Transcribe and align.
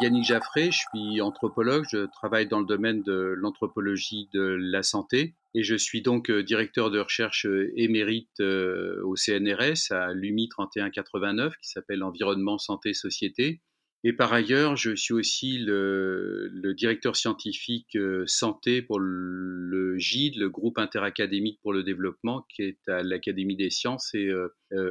Yannick 0.00 0.24
Jaffré, 0.24 0.70
je 0.70 0.78
suis 0.78 1.20
anthropologue, 1.20 1.84
je 1.90 2.06
travaille 2.06 2.48
dans 2.48 2.60
le 2.60 2.64
domaine 2.64 3.02
de 3.02 3.34
l'anthropologie 3.36 4.30
de 4.32 4.40
la 4.40 4.82
santé 4.82 5.34
et 5.54 5.62
je 5.62 5.74
suis 5.74 6.00
donc 6.00 6.30
euh, 6.30 6.42
directeur 6.42 6.90
de 6.90 7.00
recherche 7.00 7.44
euh, 7.44 7.70
émérite 7.76 8.40
euh, 8.40 9.02
au 9.04 9.14
CNRS 9.14 9.90
à 9.90 10.14
l'UMI 10.14 10.48
3189 10.48 11.52
qui 11.62 11.68
s'appelle 11.68 12.02
Environnement, 12.02 12.56
Santé, 12.56 12.94
Société. 12.94 13.60
Et 14.02 14.14
par 14.14 14.32
ailleurs, 14.32 14.76
je 14.76 14.96
suis 14.96 15.12
aussi 15.12 15.58
le, 15.58 16.72
directeur 16.74 17.14
scientifique 17.16 17.98
santé 18.24 18.80
pour 18.80 18.98
le 18.98 19.98
GIDE, 19.98 20.36
le 20.36 20.48
groupe 20.48 20.78
interacadémique 20.78 21.60
pour 21.60 21.74
le 21.74 21.82
développement, 21.82 22.46
qui 22.48 22.62
est 22.62 22.88
à 22.88 23.02
l'Académie 23.02 23.56
des 23.56 23.68
sciences 23.68 24.14
et 24.14 24.30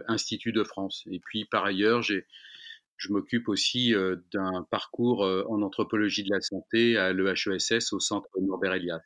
Institut 0.08 0.52
de 0.52 0.64
France. 0.64 1.08
Et 1.10 1.20
puis 1.20 1.46
par 1.46 1.66
ailleurs, 1.66 2.04
j'ai 2.04 2.28
je 3.00 3.12
m'occupe 3.12 3.48
aussi 3.48 3.94
d'un 4.34 4.68
parcours 4.70 5.22
en 5.22 5.62
anthropologie 5.62 6.24
de 6.24 6.32
la 6.32 6.42
santé 6.42 6.98
à 6.98 7.14
l'EHESS 7.14 7.94
au 7.94 8.00
centre 8.00 8.30
Norbert 8.40 8.74
Elias. 8.74 9.00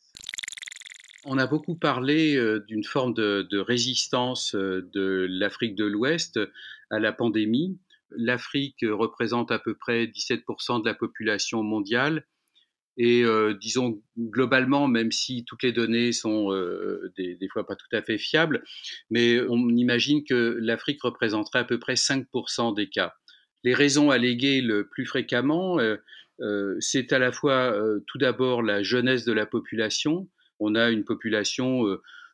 On 1.25 1.37
a 1.37 1.47
beaucoup 1.47 1.75
parlé 1.75 2.37
d'une 2.67 2.83
forme 2.83 3.13
de, 3.13 3.59
résistance 3.59 4.55
de 4.55 5.27
l'Afrique 5.29 5.75
de 5.75 5.85
l'Ouest 5.85 6.39
à 6.89 6.99
la 6.99 7.13
pandémie. 7.13 7.79
L'Afrique 8.09 8.83
représente 8.83 9.51
à 9.51 9.59
peu 9.59 9.75
près 9.75 10.05
17% 10.05 10.81
de 10.81 10.85
la 10.85 10.95
population 10.95 11.63
mondiale. 11.63 12.25
Et 12.97 13.23
disons 13.59 14.03
globalement, 14.19 14.87
même 14.87 15.11
si 15.11 15.45
toutes 15.45 15.63
les 15.63 15.71
données 15.71 16.11
sont 16.11 16.51
des, 17.15 17.35
des, 17.35 17.47
fois 17.47 17.65
pas 17.65 17.75
tout 17.75 17.87
à 17.95 18.01
fait 18.01 18.17
fiables, 18.17 18.63
mais 19.09 19.39
on 19.49 19.69
imagine 19.69 20.23
que 20.23 20.57
l'Afrique 20.59 21.01
représenterait 21.01 21.59
à 21.59 21.63
peu 21.63 21.79
près 21.79 21.95
5% 21.95 22.75
des 22.75 22.89
cas 22.89 23.15
les 23.63 23.73
raisons 23.73 24.09
alléguées 24.09 24.61
le 24.61 24.87
plus 24.87 25.05
fréquemment, 25.05 25.79
euh, 25.79 25.97
euh, 26.41 26.75
c'est 26.79 27.13
à 27.13 27.19
la 27.19 27.31
fois 27.31 27.73
euh, 27.73 27.99
tout 28.07 28.17
d'abord 28.17 28.61
la 28.61 28.83
jeunesse 28.83 29.25
de 29.25 29.33
la 29.33 29.45
population. 29.45 30.29
On 30.59 30.75
a 30.75 30.89
une 30.89 31.03
population 31.03 31.83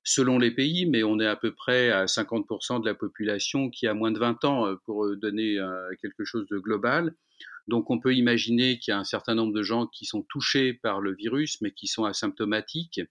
selon 0.04 0.38
les 0.38 0.52
pays, 0.52 0.86
mais 0.86 1.04
on 1.04 1.20
est 1.20 1.26
à 1.26 1.36
peu 1.36 1.54
près 1.54 1.90
à 1.90 2.06
50% 2.06 2.82
de 2.82 2.86
la 2.86 2.94
population 2.94 3.70
qui 3.70 3.88
a 3.88 3.94
moins 3.94 4.12
de 4.12 4.20
20 4.20 4.46
ans, 4.46 4.76
pour 4.86 5.16
donner 5.16 5.58
quelque 6.02 6.26
chose 6.26 6.46
de 6.52 6.60
global. 6.60 7.16
Donc 7.68 7.90
on 7.90 8.00
peut 8.00 8.14
imaginer 8.14 8.78
qu'il 8.78 8.92
y 8.92 8.96
a 8.96 9.00
un 9.00 9.06
certain 9.06 9.36
nombre 9.36 9.54
de 9.54 9.64
gens 9.64 9.88
qui 9.88 10.06
sont 10.06 10.22
touchés 10.30 10.74
par 10.74 11.02
le 11.02 11.16
virus, 11.16 11.60
mais 11.62 11.72
qui 11.72 11.88
sont 11.88 12.04
asymptomatiques. 12.04 13.02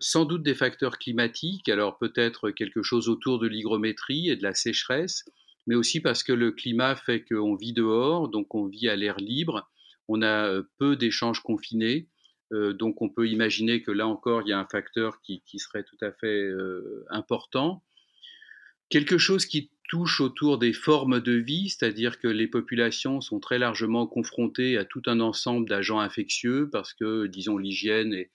Sans 0.00 0.24
doute 0.24 0.42
des 0.42 0.54
facteurs 0.54 0.98
climatiques, 0.98 1.68
alors 1.68 1.96
peut-être 1.96 2.50
quelque 2.50 2.82
chose 2.82 3.08
autour 3.08 3.38
de 3.38 3.46
l'hygrométrie 3.46 4.28
et 4.28 4.36
de 4.36 4.42
la 4.42 4.54
sécheresse, 4.54 5.24
mais 5.66 5.74
aussi 5.74 6.00
parce 6.00 6.22
que 6.22 6.32
le 6.32 6.52
climat 6.52 6.96
fait 6.96 7.24
qu'on 7.24 7.54
vit 7.54 7.72
dehors, 7.72 8.28
donc 8.28 8.54
on 8.54 8.66
vit 8.66 8.88
à 8.88 8.96
l'air 8.96 9.16
libre, 9.18 9.70
on 10.08 10.22
a 10.22 10.48
euh, 10.48 10.62
peu 10.78 10.96
d'échanges 10.96 11.40
confinés, 11.40 12.08
euh, 12.52 12.72
donc 12.72 13.00
on 13.00 13.08
peut 13.08 13.28
imaginer 13.28 13.82
que 13.82 13.90
là 13.90 14.06
encore, 14.06 14.42
il 14.42 14.48
y 14.48 14.52
a 14.52 14.58
un 14.58 14.66
facteur 14.66 15.20
qui, 15.22 15.42
serait 15.56 15.84
tout 15.84 15.96
à 16.02 16.12
fait 16.12 16.26
euh, 16.26 17.04
important. 17.10 17.82
Quelque 18.90 19.16
chose 19.16 19.46
qui 19.46 19.70
touche 19.88 20.20
autour 20.20 20.58
des 20.58 20.72
formes 20.72 21.20
de 21.20 21.32
vie, 21.32 21.70
c'est-à-dire 21.70 22.18
que 22.18 22.28
les 22.28 22.46
populations 22.46 23.20
sont 23.20 23.40
très 23.40 23.58
largement 23.58 24.06
confrontées 24.06 24.76
à 24.76 24.84
tout 24.84 25.02
un 25.06 25.20
ensemble 25.20 25.68
d'agents 25.68 26.00
infectieux 26.00 26.68
parce 26.70 26.92
que, 26.94 27.26
disons, 27.26 27.58
l'hygiène 27.58 28.12
est, 28.14 28.30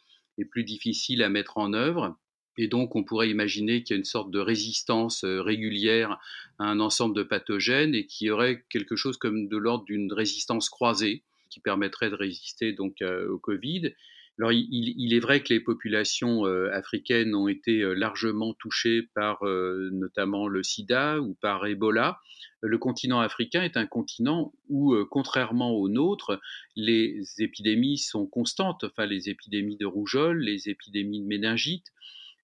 plus 0.51 0.63
difficile 0.63 1.23
à 1.23 1.29
mettre 1.29 1.57
en 1.57 1.73
œuvre. 1.73 2.15
Et 2.57 2.67
donc, 2.67 2.95
on 2.95 3.03
pourrait 3.03 3.29
imaginer 3.29 3.83
qu'il 3.83 3.95
y 3.95 3.97
a 3.97 3.99
une 3.99 4.05
sorte 4.05 4.31
de 4.31 4.39
résistance 4.39 5.23
euh, 5.23 5.41
régulière 5.41 6.19
à 6.57 6.65
un 6.65 6.79
ensemble 6.79 7.15
de 7.15 7.23
pathogènes 7.23 7.93
et 7.93 8.05
qu'il 8.05 8.27
y 8.27 8.31
aurait 8.31 8.63
quelque 8.69 8.95
chose 8.95 9.17
comme 9.17 9.47
de 9.47 9.57
l'ordre 9.57 9.85
d'une 9.85 10.11
résistance 10.11 10.69
croisée 10.69 11.23
qui 11.49 11.59
permettrait 11.59 12.09
de 12.09 12.15
résister 12.15 12.73
donc 12.73 13.01
euh, 13.01 13.29
au 13.29 13.37
Covid. 13.37 13.93
Alors, 14.39 14.51
il, 14.51 15.13
est 15.15 15.19
vrai 15.19 15.41
que 15.41 15.51
les 15.51 15.59
populations 15.59 16.45
euh, 16.45 16.69
africaines 16.71 17.33
ont 17.33 17.47
été 17.47 17.81
largement 17.95 18.53
touchées 18.53 19.01
par 19.15 19.43
notamment 19.43 20.47
le 20.47 20.61
sida 20.61 21.19
ou 21.19 21.33
par 21.41 21.65
Ebola. 21.65 22.19
Le 22.61 22.77
continent 22.77 23.19
africain 23.19 23.63
est 23.63 23.77
un 23.77 23.87
continent 23.87 24.53
où, 24.69 24.95
contrairement 25.09 25.71
au 25.71 25.89
nôtre, 25.89 26.39
les 26.75 27.23
épidémies 27.39 27.97
sont 27.97 28.27
constantes, 28.27 28.83
enfin 28.83 29.07
les 29.07 29.29
épidémies 29.29 29.77
de 29.77 29.87
rougeole, 29.87 30.39
les 30.39 30.69
épidémies 30.69 31.21
de 31.21 31.27
méningite, 31.27 31.91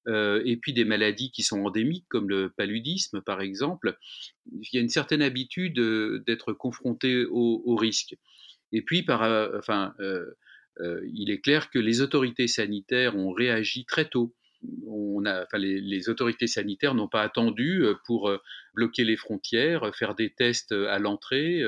et 0.08 0.58
puis 0.58 0.74
des 0.74 0.86
maladies 0.86 1.32
qui 1.32 1.44
sont 1.44 1.62
endémiques, 1.62 2.06
comme 2.10 2.30
le 2.30 2.50
paludisme 2.50 3.22
par 3.22 3.42
exemple, 3.42 3.98
il 4.52 4.68
y 4.74 4.78
a 4.78 4.82
une 4.82 4.90
certaine 4.90 5.22
habitude 5.22 5.80
d'être 6.26 6.54
confronté 6.54 7.26
au, 7.26 7.62
au, 7.66 7.76
risque. 7.76 8.16
Et 8.72 8.82
puis, 8.82 9.06
enfin, 9.10 9.94
il 10.80 11.30
est 11.30 11.40
clair 11.40 11.70
que 11.70 11.80
les 11.80 12.02
autorités 12.02 12.48
sanitaires 12.48 13.16
ont 13.16 13.32
réagi 13.32 13.86
très 13.86 14.10
tôt 14.10 14.36
on 14.88 15.26
a, 15.26 15.44
enfin, 15.44 15.58
les, 15.58 16.10
autorités 16.10 16.48
sanitaires 16.48 16.96
n'ont 16.96 17.08
pas 17.08 17.22
attendu 17.22 17.84
euh, 17.84 17.96
pour 18.06 18.30
euh, 18.30 18.38
bloquer 18.74 19.04
les 19.04 19.18
frontières, 19.18 19.84
euh, 19.84 19.92
faire 19.92 20.16
des 20.16 20.32
tests 20.32 20.72
à 20.72 21.00
l'entrée, 21.00 21.64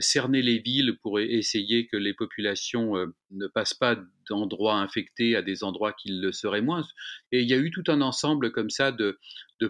cerner 0.00 0.40
les 0.40 0.58
villes 0.58 0.96
pour 1.02 1.20
essayer 1.20 1.86
que 1.86 1.98
les 1.98 2.14
populations 2.14 2.94
ne 3.30 3.46
passent 3.46 3.74
pas 3.74 3.98
d'endroits 4.28 4.76
infectés 4.76 5.36
à 5.36 5.42
des 5.42 5.64
endroits 5.64 5.92
qui 5.92 6.08
le 6.10 6.32
seraient 6.32 6.62
moins. 6.62 6.82
Et 7.30 7.42
il 7.42 7.48
y 7.48 7.52
a 7.52 7.58
eu 7.58 7.70
tout 7.70 7.84
un 7.88 8.00
ensemble 8.00 8.52
comme 8.52 8.70
ça 8.70 8.90
de, 8.90 9.18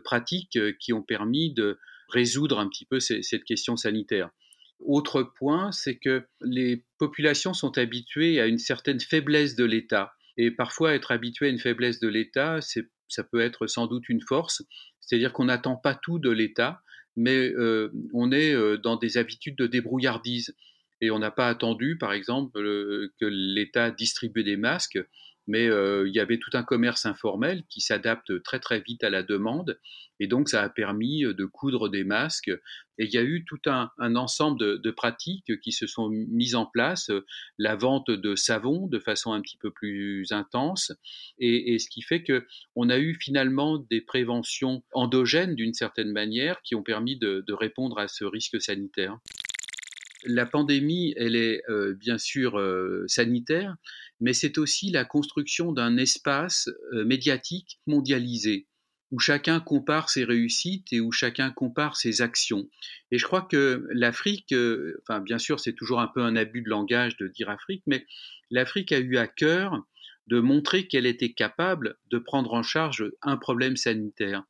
pratiques 0.05 0.59
qui 0.79 0.93
ont 0.93 1.03
permis 1.03 1.53
de 1.53 1.77
résoudre 2.09 2.61
un 2.61 2.69
petit 2.69 2.85
peu 2.85 3.01
cette 3.01 3.45
question 3.45 3.77
sanitaire. 3.77 4.31
Autre 4.79 5.23
point, 5.23 5.73
c'est 5.73 5.97
que 5.97 6.25
les 6.41 6.85
populations 6.99 7.55
sont 7.55 7.77
habituées 7.77 8.41
à 8.41 8.47
une 8.47 8.59
certaine 8.59 9.01
faiblesse 9.01 9.57
de 9.57 9.65
l'État. 9.65 10.13
Et 10.37 10.51
parfois, 10.51 10.95
être 10.95 11.11
habitué 11.11 11.47
à 11.47 11.49
une 11.51 11.59
faiblesse 11.59 12.01
de 12.01 12.09
l'État, 12.09 12.61
ça 12.61 13.25
peut 13.25 13.41
être 13.41 13.67
sans 13.67 13.87
doute 13.87 14.09
une 14.09 14.23
force. 14.23 14.63
C'est-à-dire 15.01 15.33
qu'on 15.33 15.45
n'attend 15.45 15.77
pas 15.77 15.95
tout 15.95 16.19
de 16.19 16.31
l'État, 16.31 16.83
mais 17.17 17.51
euh, 17.51 17.93
on 18.15 18.33
est 18.33 18.55
euh, 18.55 18.79
dans 18.79 18.97
des 18.97 19.19
habitudes 19.19 19.57
de 19.57 19.67
débrouillardise. 19.67 20.57
Et 21.01 21.11
on 21.11 21.19
n'a 21.19 21.33
pas 21.33 21.49
attendu, 21.49 21.99
par 21.99 22.13
exemple, 22.13 22.53
que 22.53 23.27
l'État 23.27 23.91
distribue 23.91 24.45
des 24.45 24.57
masques 24.57 25.01
mais 25.47 25.69
euh, 25.69 26.07
il 26.07 26.15
y 26.15 26.21
avait 26.21 26.39
tout 26.39 26.51
un 26.55 26.63
commerce 26.63 27.07
informel 27.07 27.65
qui 27.69 27.81
s'adapte 27.81 28.43
très 28.43 28.61
très 28.61 28.81
vite 28.81 29.03
à 29.05 29.11
la 29.11 29.23
demande, 29.23 29.79
et 30.21 30.27
donc 30.27 30.49
ça 30.49 30.63
a 30.63 30.69
permis 30.69 31.25
euh, 31.25 31.35
de 31.35 31.45
coudre 31.45 31.89
des 31.89 32.05
masques. 32.05 32.51
Et 32.99 33.07
il 33.07 33.11
y 33.11 33.19
a 33.19 33.23
eu 33.23 33.45
tout 33.47 33.61
un, 33.67 33.91
ensemble 33.99 34.59
de, 34.59 34.91
pratiques 34.91 35.59
qui 35.61 35.73
se 35.73 35.87
sont 35.87 36.11
mises 36.11 36.55
en 36.55 36.67
place, 36.67 37.11
la 37.59 37.75
vente 37.75 38.11
de 38.11 38.37
savon 38.37 38.87
de 38.87 38.99
façon 38.99 39.33
un 39.33 39.41
petit 39.41 39.57
peu 39.57 39.71
plus 39.71 40.31
intense, 40.31 40.93
et, 41.39 41.79
ce 41.79 41.89
qui 41.89 42.03
fait 42.03 42.23
que 42.23 42.47
on 42.77 42.91
a 42.91 42.99
eu 42.99 43.17
finalement 43.19 43.79
des 43.79 44.03
préventions 44.03 44.85
endogènes 44.93 45.55
d'une 45.55 45.73
certaine 45.73 46.13
manière 46.13 46.61
qui 46.63 46.75
ont 46.75 46.83
permis 46.83 47.17
de 47.17 47.53
répondre 47.53 47.99
à 47.99 48.09
ce 48.09 48.25
risque 48.25 48.61
sanitaire 48.61 49.19
la 50.25 50.47
pandémie, 50.47 51.15
elle 51.17 51.37
est 51.37 51.63
euh, 51.69 51.95
bien 51.95 52.19
sûr 52.19 52.59
euh, 52.59 53.05
sanitaire, 53.07 53.77
mais 54.21 54.33
c'est 54.33 54.59
aussi 54.59 54.91
la 54.91 55.05
construction 55.05 55.73
d'un 55.73 55.97
espace 55.97 56.69
euh, 56.93 57.05
médiatique 57.05 57.81
mondialisé, 57.87 58.67
où 59.11 59.19
chacun 59.19 59.61
compare 59.61 60.11
ses 60.11 60.25
réussites 60.25 60.93
et 60.93 61.01
où 61.01 61.13
chacun 61.13 61.51
compare 61.51 61.97
ses 61.97 62.23
actions. 62.23 62.69
Et 63.11 63.19
je 63.19 63.25
crois 63.25 63.43
que 63.43 63.87
l'Afrique, 63.91 64.55
enfin 65.03 65.21
bien 65.21 65.39
sûr 65.39 65.61
c'est 65.61 65.75
toujours 65.75 66.01
un 66.01 66.09
peu 66.09 66.23
un 66.23 66.37
abus 66.37 66.63
de 66.63 66.71
langage 66.71 67.17
de 67.17 67.29
dire 67.29 67.51
Afrique, 67.51 67.83
mais 67.87 68.07
l'Afrique 68.51 68.93
a 68.93 68.99
eu 68.99 69.17
à 69.17 69.27
cœur 69.27 69.83
de 70.29 70.41
montrer 70.41 70.87
qu'elle 70.87 71.07
était 71.07 71.33
capable 71.33 71.97
de 72.11 72.19
prendre 72.19 72.55
en 72.55 72.63
charge 72.63 73.05
un 73.23 73.37
problème 73.37 73.77
sanitaire 73.77 74.45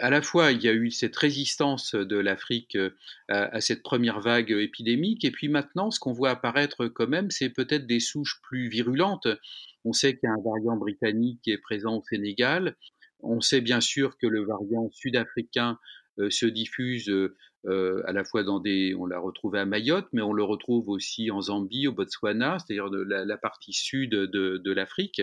à 0.00 0.10
la 0.10 0.22
fois, 0.22 0.52
il 0.52 0.62
y 0.62 0.68
a 0.68 0.72
eu 0.72 0.90
cette 0.90 1.16
résistance 1.16 1.94
de 1.94 2.16
l'Afrique 2.16 2.76
euh, 2.76 2.90
à, 3.28 3.60
cette 3.60 3.82
première 3.82 4.20
vague 4.20 4.50
épidémique, 4.50 5.24
et 5.24 5.30
puis 5.30 5.48
maintenant, 5.48 5.90
ce 5.90 6.00
qu'on 6.00 6.12
voit 6.12 6.30
apparaître 6.30 6.86
quand 6.88 7.08
même, 7.08 7.30
c'est 7.30 7.50
peut-être 7.50 7.86
des 7.86 8.00
souches 8.00 8.40
plus 8.42 8.68
virulentes. 8.68 9.28
On 9.84 9.92
sait 9.92 10.16
qu'il 10.16 10.28
y 10.28 10.30
a 10.30 10.34
un 10.34 10.42
variant 10.42 10.76
britannique 10.76 11.40
qui 11.42 11.50
est 11.50 11.58
présent 11.58 11.96
au 11.96 12.02
Sénégal. 12.02 12.76
On 13.20 13.40
sait 13.40 13.60
bien 13.60 13.80
sûr 13.80 14.16
que 14.18 14.26
le 14.26 14.44
variant 14.44 14.90
sud-africain 14.92 15.78
se 16.30 16.46
diffuse 16.46 17.08
euh, 17.08 18.02
à 18.06 18.12
la 18.12 18.24
fois 18.24 18.42
dans 18.42 18.60
des, 18.60 18.94
on 18.94 19.06
l'a 19.06 19.18
retrouvé 19.18 19.58
à 19.60 19.64
Mayotte, 19.64 20.08
mais 20.12 20.22
on 20.22 20.32
le 20.32 20.44
retrouve 20.44 20.88
aussi 20.88 21.30
en 21.30 21.40
Zambie, 21.40 21.86
au 21.86 21.92
Botswana, 21.92 22.58
c'est-à-dire 22.58 22.88
la, 22.90 23.36
partie 23.36 23.72
sud 23.72 24.10
de 24.10 24.72
l'Afrique 24.72 25.22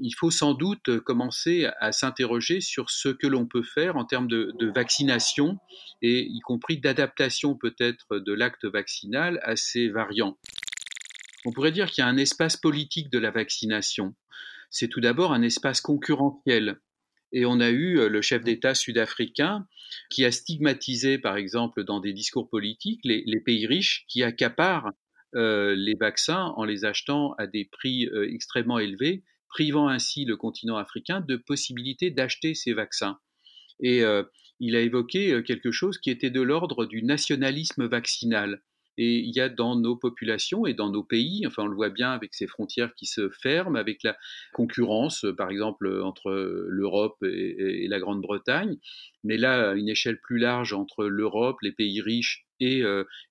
il 0.00 0.12
faut 0.12 0.30
sans 0.30 0.54
doute 0.54 1.00
commencer 1.00 1.68
à 1.80 1.92
s'interroger 1.92 2.60
sur 2.60 2.90
ce 2.90 3.08
que 3.08 3.26
l'on 3.26 3.46
peut 3.46 3.62
faire 3.62 3.96
en 3.96 4.04
termes 4.04 4.28
de, 4.28 4.52
vaccination 4.74 5.58
et 6.02 6.26
y 6.28 6.40
compris 6.40 6.78
d'adaptation 6.78 7.56
peut-être 7.56 8.18
de 8.18 8.32
l'acte 8.32 8.66
vaccinal 8.66 9.40
à 9.42 9.56
ces 9.56 9.88
variants. 9.88 10.36
On 11.44 11.52
pourrait 11.52 11.72
dire 11.72 11.90
qu'il 11.90 12.02
y 12.02 12.04
a 12.04 12.10
un 12.10 12.16
espace 12.16 12.56
politique 12.56 13.10
de 13.10 13.18
la 13.18 13.30
vaccination. 13.30 14.14
C'est 14.70 14.88
tout 14.88 15.00
d'abord 15.00 15.32
un 15.32 15.42
espace 15.42 15.80
concurrentiel. 15.80 16.80
Et 17.36 17.44
on 17.44 17.60
a 17.60 17.68
eu 17.68 17.98
euh, 17.98 18.08
le 18.08 18.22
chef 18.22 18.42
d'État 18.44 18.74
sud-africain 18.74 19.68
qui 20.08 20.24
a 20.24 20.32
stigmatisé, 20.32 21.18
par 21.18 21.36
exemple, 21.36 21.84
dans 21.84 22.00
des 22.00 22.14
discours 22.14 22.48
politiques, 22.48 23.00
les, 23.04 23.40
pays 23.44 23.66
riches 23.66 24.06
qui 24.08 24.22
accaparent 24.22 24.90
les 25.34 25.94
vaccins 26.00 26.54
en 26.56 26.64
les 26.64 26.86
achetant 26.86 27.34
à 27.34 27.46
des 27.46 27.66
prix 27.66 28.08
extrêmement 28.28 28.78
élevés, 28.78 29.22
privant 29.48 29.86
ainsi 29.86 30.24
le 30.24 30.36
continent 30.36 30.76
africain 30.76 31.20
de 31.20 31.36
possibilité 31.36 32.10
d'acheter 32.10 32.54
ces 32.54 32.72
vaccins. 32.72 33.18
Et 33.80 34.02
il 34.60 34.76
a 34.76 34.80
évoqué 34.80 35.42
quelque 35.44 35.70
chose 35.70 35.98
qui 35.98 36.10
était 36.10 36.30
de 36.30 36.40
l'ordre 36.40 36.86
du 36.86 37.02
nationalisme 37.02 37.86
vaccinal. 37.86 38.62
Et 38.98 39.18
il 39.18 39.34
y 39.34 39.40
a 39.40 39.48
dans 39.48 39.76
nos 39.76 39.96
populations 39.96 40.66
et 40.66 40.74
dans 40.74 40.90
nos 40.90 41.02
pays, 41.02 41.46
enfin 41.46 41.64
on 41.64 41.68
le 41.68 41.74
voit 41.74 41.90
bien 41.90 42.12
avec 42.12 42.34
ces 42.34 42.46
frontières 42.46 42.94
qui 42.94 43.06
se 43.06 43.28
ferment, 43.28 43.76
avec 43.76 44.02
la 44.02 44.16
concurrence 44.52 45.26
par 45.36 45.50
exemple 45.50 46.00
entre 46.02 46.30
l'Europe 46.68 47.16
et, 47.22 47.86
la 47.88 47.98
Grande-Bretagne, 48.00 48.76
mais 49.24 49.36
là 49.36 49.70
à 49.70 49.74
une 49.74 49.88
échelle 49.88 50.20
plus 50.20 50.38
large 50.38 50.72
entre 50.72 51.04
l'Europe, 51.04 51.58
les 51.62 51.72
pays 51.72 52.00
riches 52.00 52.46
et, 52.60 52.82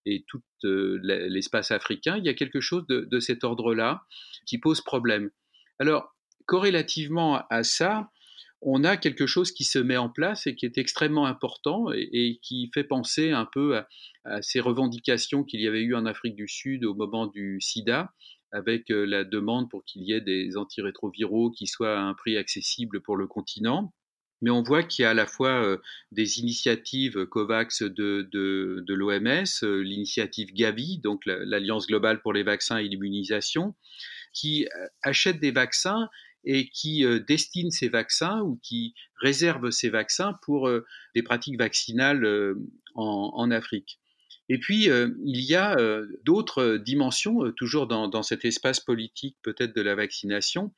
et 0.05 0.23
tout 0.27 0.41
l'espace 0.63 1.71
africain, 1.71 2.17
il 2.17 2.25
y 2.25 2.29
a 2.29 2.33
quelque 2.33 2.61
chose 2.61 2.85
de 2.87 3.19
cet 3.19 3.43
ordre-là 3.43 4.03
qui 4.45 4.57
pose 4.57 4.81
problème. 4.81 5.29
Alors, 5.79 6.15
corrélativement 6.45 7.43
à 7.49 7.63
ça, 7.63 8.09
on 8.65 8.83
a 8.83 8.97
quelque 8.97 9.27
chose 9.27 9.51
qui 9.51 9.63
se 9.63 9.77
met 9.77 9.95
en 9.95 10.09
place 10.09 10.47
et 10.47 10.55
qui 10.55 10.65
est 10.65 10.79
extrêmement 10.79 11.27
important 11.27 11.91
et, 11.93 12.39
qui 12.41 12.71
fait 12.73 12.83
penser 12.83 13.29
un 13.31 13.45
peu 13.45 13.77
à, 13.77 14.41
ces 14.41 14.59
revendications 14.59 15.43
qu'il 15.43 15.61
y 15.61 15.67
avait 15.67 15.83
eu 15.83 15.95
en 15.95 16.07
Afrique 16.07 16.35
du 16.35 16.47
Sud 16.47 16.83
au 16.83 16.95
moment 16.95 17.27
du 17.27 17.61
sida, 17.61 18.11
avec 18.51 18.89
euh, 18.89 19.05
la 19.05 19.23
demande 19.23 19.69
pour 19.69 19.85
qu'il 19.85 20.01
y 20.01 20.13
ait 20.13 20.21
des 20.21 20.57
antirétroviraux 20.57 21.51
qui 21.51 21.67
soient 21.67 21.99
à 21.99 22.01
un 22.01 22.15
prix 22.15 22.37
accessible 22.37 23.01
pour 23.01 23.17
le 23.17 23.27
continent. 23.27 23.93
Mais 24.41 24.49
on 24.49 24.63
voit 24.63 24.81
qu'il 24.81 25.03
y 25.03 25.05
a 25.05 25.11
à 25.11 25.13
la 25.13 25.27
fois 25.27 25.63
euh, 25.63 25.77
des 26.11 26.39
initiatives 26.39 27.25
COVAX 27.27 27.83
de, 27.83 28.83
l'OMS, 28.87 29.45
euh, 29.63 29.83
l'initiative 29.83 30.53
Gavi, 30.53 30.97
donc 30.97 31.21
l'Alliance 31.25 31.85
globale 31.85 32.19
pour 32.19 32.33
les 32.33 32.43
vaccins 32.43 32.77
et 32.77 32.87
l'immunisation, 32.87 33.75
qui 34.33 34.67
achètent 35.03 35.39
des 35.39 35.51
vaccins 35.51 36.09
et 36.45 36.69
qui 36.69 37.03
euh, 37.03 37.19
destinent 37.19 37.71
ces 37.71 37.89
vaccins 37.89 38.41
ou 38.41 38.59
qui 38.63 38.93
réservent 39.19 39.71
ces 39.71 39.89
vaccins 39.89 40.37
pour 40.43 40.67
euh, 40.67 40.85
des 41.15 41.23
pratiques 41.23 41.57
vaccinales 41.57 42.23
euh, 42.23 42.55
en, 42.93 43.51
Afrique. 43.51 43.99
Et 44.47 44.59
puis, 44.59 44.85
il 44.85 45.41
y 45.41 45.55
a 45.55 45.75
d'autres 46.23 46.77
dimensions, 46.77 47.51
toujours 47.57 47.87
dans, 47.87 48.23
cet 48.23 48.45
espace 48.45 48.79
politique 48.79 49.35
peut-être 49.41 49.75
de 49.75 49.81
la 49.81 49.95
vaccination, 49.95 50.71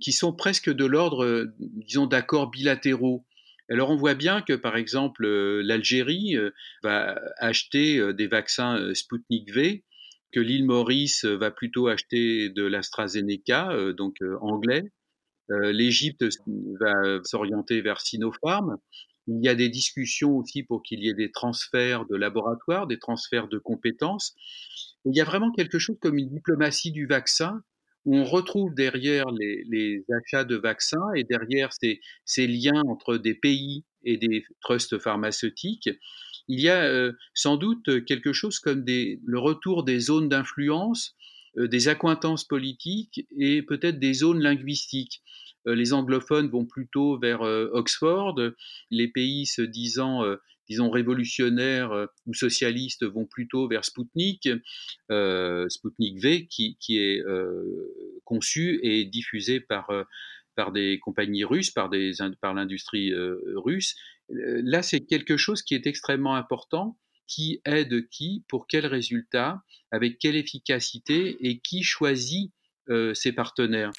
qui 0.00 0.12
sont 0.12 0.32
presque 0.32 0.70
de 0.70 0.84
l'ordre, 0.86 1.46
disons, 1.58 2.06
d'accords 2.06 2.50
bilatéraux. 2.50 3.26
Alors 3.68 3.90
on 3.90 3.96
voit 3.96 4.14
bien 4.14 4.40
que 4.40 4.54
par 4.54 4.76
exemple 4.76 5.28
l'Algérie 5.28 6.36
va 6.82 7.20
acheter 7.38 8.12
des 8.14 8.26
vaccins 8.26 8.94
Sputnik 8.94 9.52
V, 9.52 9.84
que 10.32 10.40
l'île 10.40 10.64
Maurice 10.64 11.24
va 11.24 11.50
plutôt 11.50 11.88
acheter 11.88 12.48
de 12.48 12.62
l'AstraZeneca, 12.62 13.92
donc 13.92 14.16
anglais, 14.40 14.84
L'Égypte 15.50 16.24
va 16.80 16.92
s'orienter 17.24 17.80
vers 17.80 18.00
Sinopharm. 18.00 18.76
Il 19.26 19.44
y 19.44 19.48
a 19.48 19.54
des 19.54 19.68
discussions 19.68 20.36
aussi 20.36 20.62
pour 20.62 20.82
qu'il 20.82 21.00
y 21.04 21.08
ait 21.08 21.14
des 21.14 21.30
transferts 21.30 22.06
de 22.06 22.16
laboratoires, 22.16 22.86
des 22.86 22.98
transferts 22.98 23.48
de 23.48 23.58
compétences. 23.58 24.34
il 25.04 25.16
y 25.16 25.20
a 25.20 25.24
vraiment 25.24 25.52
quelque 25.52 25.78
chose 25.78 25.96
comme 26.00 26.18
une 26.18 26.30
diplomatie 26.30 26.92
du 26.92 27.06
vaccin 27.06 27.62
où 28.04 28.16
on 28.16 28.24
retrouve 28.24 28.74
derrière 28.74 29.26
les, 29.30 30.04
achats 30.10 30.44
de 30.44 30.56
vaccins 30.56 31.12
et 31.14 31.24
derrière 31.24 31.70
ces, 31.72 32.46
liens 32.46 32.82
entre 32.88 33.16
des 33.16 33.34
pays 33.34 33.84
et 34.04 34.16
des 34.16 34.44
trusts 34.60 34.98
pharmaceutiques, 34.98 35.90
il 36.48 36.60
y 36.60 36.68
a 36.68 36.82
euh, 36.84 37.12
sans 37.34 37.56
doute 37.56 38.04
quelque 38.06 38.32
chose 38.32 38.58
comme 38.58 38.84
le 38.86 39.38
retour 39.38 39.84
des 39.84 40.00
zones 40.00 40.28
d'influence, 40.28 41.14
euh, 41.14 41.39
des 41.56 41.88
accointances 41.88 42.44
politiques 42.44 43.26
et 43.36 43.62
peut-être 43.62 43.98
des 43.98 44.14
zones 44.14 44.40
linguistiques. 44.40 45.22
Euh, 45.66 45.74
les 45.74 45.92
anglophones 45.92 46.48
vont 46.48 46.64
plutôt 46.64 47.18
vers 47.18 47.42
euh, 47.42 47.68
Oxford, 47.72 48.40
les 48.90 49.08
pays 49.08 49.46
se 49.46 49.62
disant 49.62 50.24
disons 50.68 50.88
révolutionnaires 50.88 52.06
ou 52.26 52.34
socialistes 52.34 53.04
vont 53.04 53.26
plutôt 53.26 53.66
vers 53.66 53.84
Sputnik, 53.84 54.48
Sputnik 55.68 56.22
V, 56.22 56.46
qui, 56.46 56.76
est 56.90 57.20
conçu 58.22 58.78
et 58.84 59.04
diffusé 59.04 59.58
par, 59.58 59.90
par 60.54 60.70
des 60.70 61.00
compagnies 61.00 61.42
russes, 61.42 61.72
par, 61.72 61.90
par 62.40 62.54
l'industrie 62.54 63.12
russe. 63.56 63.96
Là, 64.28 64.82
c'est 64.82 65.00
quelque 65.00 65.36
chose 65.36 65.62
qui 65.62 65.74
est 65.74 65.88
extrêmement 65.88 66.36
important 66.36 66.96
qui 67.30 67.62
aide 67.64 68.08
qui, 68.08 68.44
pour 68.48 68.66
quel 68.66 68.86
résultat, 68.86 69.62
avec 69.92 70.18
quelle 70.18 70.34
efficacité 70.34 71.36
et 71.40 71.60
qui 71.60 71.84
choisit 71.84 72.52
euh, 72.88 73.14
ses 73.14 73.32
partenaires. 73.32 73.92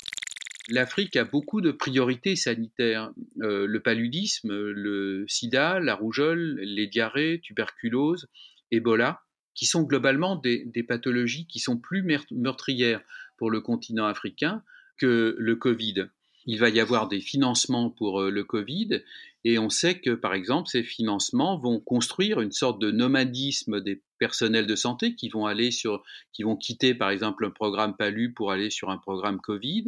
L'Afrique 0.67 1.15
a 1.15 1.23
beaucoup 1.23 1.61
de 1.61 1.71
priorités 1.71 2.35
sanitaires. 2.35 3.11
Euh, 3.41 3.65
le 3.65 3.79
paludisme, 3.79 4.53
le 4.53 5.25
sida, 5.27 5.79
la 5.79 5.95
rougeole, 5.95 6.59
les 6.59 6.87
diarrhées, 6.87 7.39
tuberculose, 7.41 8.27
Ebola, 8.69 9.21
qui 9.55 9.65
sont 9.65 9.83
globalement 9.83 10.35
des, 10.35 10.65
des 10.65 10.83
pathologies 10.83 11.47
qui 11.47 11.59
sont 11.59 11.77
plus 11.77 12.05
meurtrières 12.31 13.01
pour 13.37 13.49
le 13.49 13.61
continent 13.61 14.05
africain 14.05 14.61
que 14.97 15.35
le 15.37 15.55
Covid 15.55 16.09
il 16.45 16.59
va 16.59 16.69
y 16.69 16.79
avoir 16.79 17.07
des 17.07 17.21
financements 17.21 17.89
pour 17.89 18.21
euh, 18.21 18.29
le 18.29 18.43
Covid 18.43 19.01
et 19.43 19.57
on 19.57 19.69
sait 19.69 19.99
que, 19.99 20.11
par 20.11 20.33
exemple, 20.33 20.69
ces 20.69 20.83
financements 20.83 21.57
vont 21.57 21.79
construire 21.79 22.41
une 22.41 22.51
sorte 22.51 22.79
de 22.79 22.91
nomadisme 22.91 23.81
des 23.81 24.01
personnels 24.19 24.67
de 24.67 24.75
santé 24.75 25.15
qui 25.15 25.29
vont 25.29 25.45
aller 25.45 25.71
sur, 25.71 26.03
qui 26.31 26.43
vont 26.43 26.55
quitter, 26.55 26.93
par 26.93 27.09
exemple, 27.09 27.45
un 27.45 27.49
programme 27.49 27.95
PALU 27.97 28.33
pour 28.33 28.51
aller 28.51 28.69
sur 28.69 28.89
un 28.89 28.97
programme 28.97 29.39
Covid. 29.41 29.85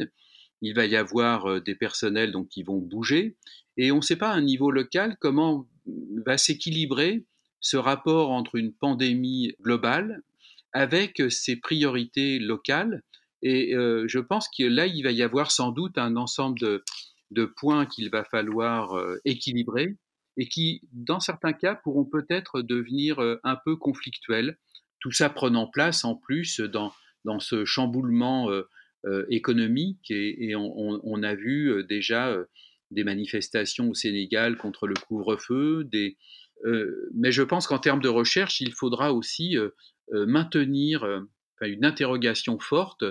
Il 0.61 0.73
va 0.73 0.85
y 0.85 0.95
avoir 0.95 1.45
euh, 1.45 1.59
des 1.59 1.75
personnels 1.75 2.31
donc 2.31 2.49
qui 2.49 2.63
vont 2.63 2.77
bouger 2.77 3.37
et 3.77 3.91
on 3.91 3.97
ne 3.97 4.01
sait 4.01 4.15
pas 4.15 4.29
à 4.29 4.35
un 4.35 4.41
niveau 4.41 4.71
local 4.71 5.17
comment 5.19 5.67
va 6.25 6.37
s'équilibrer 6.37 7.25
ce 7.59 7.77
rapport 7.77 8.31
entre 8.31 8.55
une 8.55 8.73
pandémie 8.73 9.53
globale 9.61 10.21
avec 10.73 11.21
ses 11.29 11.55
priorités 11.55 12.39
locales 12.39 13.03
et 13.43 13.75
euh, 13.75 14.05
je 14.07 14.19
pense 14.19 14.47
que 14.47 14.63
là, 14.63 14.87
il 14.87 15.03
va 15.03 15.11
y 15.11 15.21
avoir 15.21 15.51
sans 15.51 15.71
doute 15.71 15.97
un 15.97 16.15
ensemble 16.15 16.57
de, 16.59 17.45
points 17.57 17.85
qu'il 17.85 18.09
va 18.09 18.23
falloir 18.23 18.93
euh, 18.93 19.19
équilibrer 19.25 19.97
et 20.37 20.47
qui, 20.47 20.81
dans 20.93 21.19
certains 21.19 21.51
cas, 21.51 21.75
pourront 21.75 22.05
peut-être 22.05 22.61
devenir 22.61 23.19
euh, 23.19 23.39
un 23.43 23.57
peu 23.65 23.75
conflictuels. 23.75 24.57
Tout 25.01 25.11
ça 25.11 25.29
prenant 25.29 25.67
place 25.67 26.05
en 26.05 26.15
plus 26.15 26.61
dans, 26.61 26.93
dans 27.25 27.39
ce 27.39 27.65
chamboulement 27.65 28.49
économique 29.29 30.09
et, 30.11 30.55
on, 30.55 31.23
a 31.23 31.35
vu 31.35 31.83
déjà 31.83 32.37
des 32.89 33.03
manifestations 33.03 33.89
au 33.89 33.93
Sénégal 33.93 34.55
contre 34.55 34.87
le 34.87 34.93
couvre-feu. 34.93 35.85
Mais 37.13 37.33
je 37.33 37.43
pense 37.43 37.67
qu'en 37.67 37.79
termes 37.79 38.01
de 38.01 38.07
recherche, 38.07 38.61
il 38.61 38.71
faudra 38.71 39.11
aussi 39.11 39.57
maintenir 40.09 41.03
une 41.59 41.83
interrogation 41.83 42.57
forte 42.59 43.03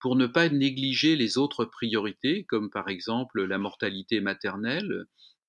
pour 0.00 0.16
ne 0.16 0.26
pas 0.26 0.48
négliger 0.48 1.14
les 1.14 1.38
autres 1.38 1.64
priorités, 1.64 2.44
comme 2.44 2.70
par 2.70 2.88
exemple 2.88 3.44
la 3.44 3.58
mortalité 3.58 4.20
maternelle, 4.20 5.04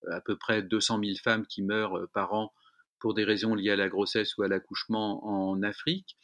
à 0.09 0.21
peu 0.21 0.35
près 0.35 0.61
200 0.61 0.99
000 1.03 1.17
femmes 1.23 1.45
qui 1.45 1.61
meurent 1.61 1.97
euh, 1.97 2.09
par 2.13 2.33
an 2.33 2.51
pour 2.99 3.13
des 3.13 3.23
raisons 3.23 3.55
liées 3.55 3.71
à 3.71 3.75
la 3.75 3.89
grossesse 3.89 4.37
ou 4.37 4.43
à 4.43 4.47
l'accouchement 4.47 5.25
en 5.25 5.63
Afrique, 5.63 6.17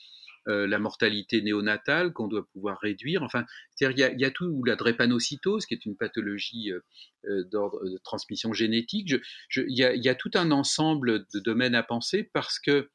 euh, 0.47 0.67
la 0.67 0.77
mortalité 0.79 1.41
néonatale 1.41 2.13
qu'on 2.13 2.27
doit 2.27 2.47
pouvoir 2.53 2.79
réduire. 2.79 3.23
Enfin, 3.23 3.45
il 3.81 3.97
y, 3.97 4.25
a 4.25 4.31
tout, 4.31 4.45
ou 4.45 4.63
la 4.63 4.75
drépanocytose, 4.75 5.65
qui 5.65 5.73
est 5.73 5.85
une 5.85 5.97
pathologie 5.97 6.71
euh, 6.71 7.43
d'ordre 7.45 7.83
de 7.83 7.97
transmission 7.97 8.53
génétique. 8.53 9.11
Il 9.55 9.75
y, 9.75 10.09
a 10.09 10.15
tout 10.15 10.31
un 10.35 10.51
ensemble 10.51 11.25
de 11.33 11.39
domaines 11.39 11.75
à 11.75 11.83
penser 11.83 12.29
parce 12.31 12.59
que 12.59 12.89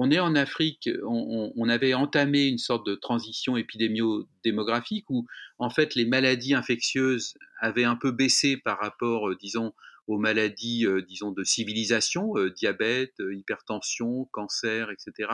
on 0.00 0.12
est 0.12 0.20
en 0.20 0.36
Afrique, 0.36 0.88
on, 1.04 1.68
avait 1.68 1.92
entamé 1.92 2.46
une 2.46 2.58
sorte 2.58 2.86
de 2.86 2.94
transition 2.94 3.56
épidémio-démographique 3.56 5.10
où 5.10 5.26
en 5.58 5.70
fait 5.70 5.96
les 5.96 6.04
maladies 6.06 6.54
infectieuses 6.54 7.34
avaient 7.58 7.82
un 7.82 7.96
peu 7.96 8.12
baissé 8.12 8.56
par 8.56 8.78
rapport, 8.78 9.28
euh, 9.28 9.36
disons, 9.36 9.72
aux 10.06 10.16
maladies, 10.16 10.86
euh, 10.86 11.02
disons, 11.02 11.32
de 11.32 11.42
civilisation, 11.42 12.36
euh, 12.36 12.48
diabète, 12.48 13.14
hypertension, 13.18 14.28
cancer, 14.30 14.92
etc. 14.92 15.30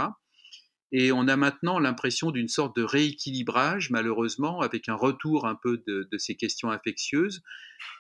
Et 0.93 1.13
on 1.13 1.27
a 1.27 1.37
maintenant 1.37 1.79
l'impression 1.79 2.31
d'une 2.31 2.49
sorte 2.49 2.77
de 2.77 2.83
rééquilibrage, 2.83 3.91
malheureusement, 3.91 4.61
avec 4.61 4.89
un 4.89 4.95
retour 4.95 5.47
un 5.47 5.57
peu 5.61 5.83
de, 5.87 6.09
ces 6.19 6.37
questions 6.37 6.71
infectieuses. 6.71 7.43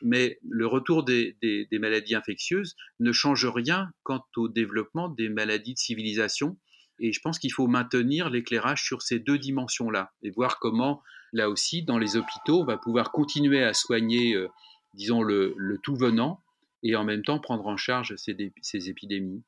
Mais 0.03 0.38
le 0.49 0.67
retour 0.67 1.03
des, 1.03 1.37
maladies 1.73 2.14
infectieuses 2.14 2.76
ne 3.00 3.12
change 3.12 3.47
rien 3.47 3.91
quant 4.03 4.25
au 4.37 4.49
développement 4.49 5.09
des 5.09 5.29
maladies 5.29 5.75
de 5.75 5.79
civilisation. 5.79 6.57
Et 7.00 7.12
je 7.12 7.21
pense 7.21 7.41
qu'il 7.41 7.53
faut 7.53 7.67
maintenir 7.67 8.31
l'éclairage 8.31 8.85
sur 8.85 9.03
ces 9.03 9.19
deux 9.19 9.38
dimensions-là 9.38 10.12
et 10.23 10.31
voir 10.31 10.61
comment, 10.61 11.03
là 11.33 11.50
aussi, 11.50 11.83
dans 11.83 11.99
les 11.99 12.17
hôpitaux, 12.17 12.61
on 12.61 12.64
va 12.64 12.79
pouvoir 12.79 13.11
continuer 13.11 13.64
à 13.64 13.75
soigner, 13.75 14.35
euh, 14.35 14.49
disons, 14.95 15.23
le, 15.23 15.57
tout 15.83 15.97
venant 15.97 16.41
et 16.85 16.95
en 16.95 17.03
même 17.03 17.25
temps 17.25 17.41
prendre 17.41 17.67
en 17.67 17.76
charge 17.76 18.14
ces 18.17 18.88
épidémies. 18.88 19.43